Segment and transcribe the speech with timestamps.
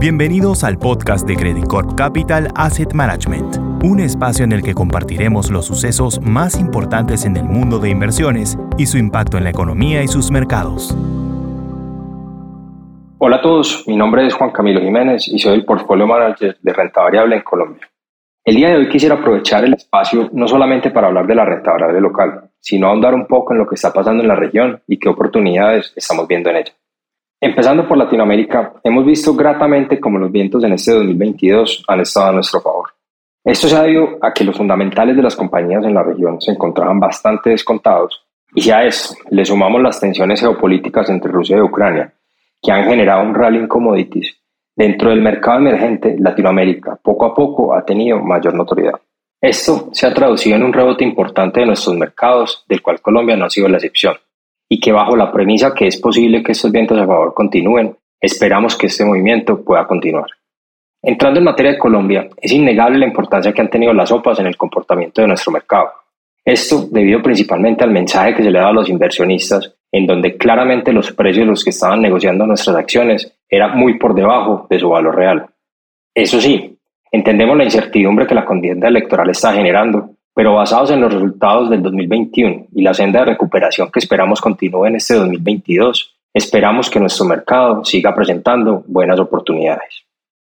[0.00, 5.50] Bienvenidos al podcast de Credit Corp Capital Asset Management, un espacio en el que compartiremos
[5.50, 10.00] los sucesos más importantes en el mundo de inversiones y su impacto en la economía
[10.04, 10.96] y sus mercados.
[13.18, 16.72] Hola a todos, mi nombre es Juan Camilo Jiménez y soy el Portfolio Manager de
[16.72, 17.90] Renta Variable en Colombia.
[18.44, 21.72] El día de hoy quisiera aprovechar el espacio no solamente para hablar de la renta
[21.72, 25.00] variable local, sino ahondar un poco en lo que está pasando en la región y
[25.00, 26.72] qué oportunidades estamos viendo en ella.
[27.40, 32.32] Empezando por Latinoamérica, hemos visto gratamente cómo los vientos en este 2022 han estado a
[32.32, 32.88] nuestro favor.
[33.44, 36.50] Esto se ha debido a que los fundamentales de las compañías en la región se
[36.50, 41.60] encontraban bastante descontados y si a eso le sumamos las tensiones geopolíticas entre Rusia y
[41.60, 42.12] Ucrania,
[42.60, 44.36] que han generado un rally en commodities,
[44.74, 49.00] dentro del mercado emergente Latinoamérica poco a poco ha tenido mayor notoriedad.
[49.40, 53.44] Esto se ha traducido en un rebote importante de nuestros mercados, del cual Colombia no
[53.44, 54.16] ha sido la excepción
[54.68, 58.76] y que bajo la premisa que es posible que estos vientos a favor continúen, esperamos
[58.76, 60.26] que este movimiento pueda continuar.
[61.02, 64.46] Entrando en materia de Colombia, es innegable la importancia que han tenido las OPAs en
[64.46, 65.90] el comportamiento de nuestro mercado.
[66.44, 70.92] Esto debido principalmente al mensaje que se le da a los inversionistas, en donde claramente
[70.92, 74.88] los precios de los que estaban negociando nuestras acciones eran muy por debajo de su
[74.88, 75.46] valor real.
[76.14, 76.78] Eso sí,
[77.12, 81.82] entendemos la incertidumbre que la contienda electoral está generando pero basados en los resultados del
[81.82, 87.26] 2021 y la senda de recuperación que esperamos continúe en este 2022, esperamos que nuestro
[87.26, 90.04] mercado siga presentando buenas oportunidades.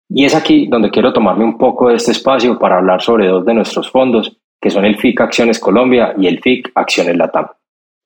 [0.09, 3.45] Y es aquí donde quiero tomarme un poco de este espacio para hablar sobre dos
[3.45, 7.49] de nuestros fondos, que son el FIC Acciones Colombia y el FIC Acciones Latam.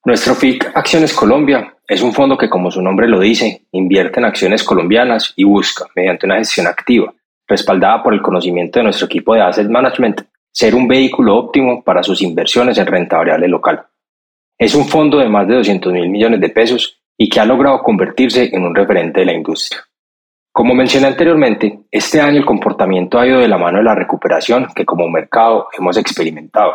[0.05, 4.27] Nuestro FIC Acciones Colombia es un fondo que, como su nombre lo dice, invierte en
[4.27, 7.15] acciones colombianas y busca, mediante una gestión activa,
[7.47, 12.03] respaldada por el conocimiento de nuestro equipo de Asset Management, ser un vehículo óptimo para
[12.03, 13.87] sus inversiones en renta variable local.
[14.59, 17.81] Es un fondo de más de 200 mil millones de pesos y que ha logrado
[17.83, 19.81] convertirse en un referente de la industria.
[20.53, 24.67] Como mencioné anteriormente, este año el comportamiento ha ido de la mano de la recuperación
[24.75, 26.73] que como mercado hemos experimentado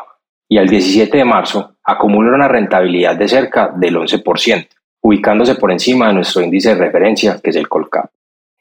[0.47, 4.67] y al 17 de marzo acumula una rentabilidad de cerca del 11%,
[5.01, 8.09] ubicándose por encima de nuestro índice de referencia que es el Colcap.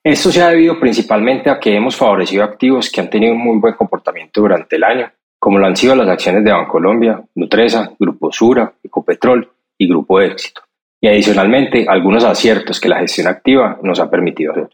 [0.05, 3.59] Esto se ha debido principalmente a que hemos favorecido activos que han tenido un muy
[3.61, 8.33] buen comportamiento durante el año, como lo han sido las acciones de Bancolombia, Nutresa, Grupo
[8.33, 9.49] Sura, Ecopetrol
[9.79, 10.63] y Grupo Éxito,
[11.01, 14.71] y adicionalmente algunos aciertos que la gestión activa nos ha permitido hacer.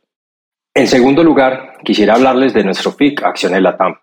[0.74, 3.96] En segundo lugar, quisiera hablarles de nuestro FIC Acciones Latam.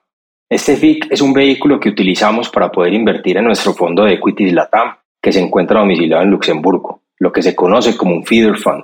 [0.48, 4.54] Este FIC es un vehículo que utilizamos para poder invertir en nuestro fondo de Equities
[4.54, 8.84] Latam, que se encuentra domiciliado en Luxemburgo, lo que se conoce como un feeder fund.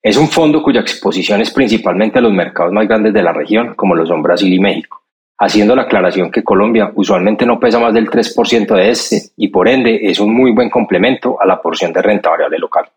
[0.00, 3.74] Es un fondo cuya exposición es principalmente a los mercados más grandes de la región,
[3.74, 5.02] como lo son Brasil y México,
[5.36, 9.68] haciendo la aclaración que Colombia usualmente no pesa más del 3% de este y por
[9.68, 12.88] ende es un muy buen complemento a la porción de renta variable local.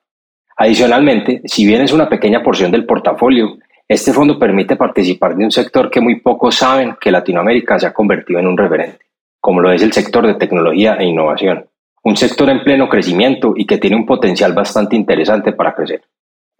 [0.57, 3.57] Adicionalmente, si bien es una pequeña porción del portafolio,
[3.87, 7.93] este fondo permite participar de un sector que muy pocos saben que Latinoamérica se ha
[7.93, 8.99] convertido en un referente,
[9.39, 11.65] como lo es el sector de tecnología e innovación,
[12.03, 16.03] un sector en pleno crecimiento y que tiene un potencial bastante interesante para crecer.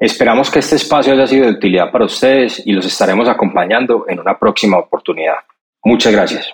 [0.02, 4.20] Esperamos que este espacio haya sido de utilidad para ustedes y los estaremos acompañando en
[4.20, 5.36] una próxima oportunidad.
[5.84, 6.50] Muchas gracias.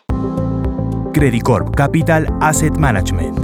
[1.13, 3.36] Credit Corp Capital Asset Management